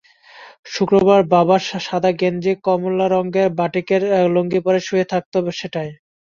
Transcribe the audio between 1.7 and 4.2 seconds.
সাদা গেঞ্জি, কমলা রঙের বাটিকের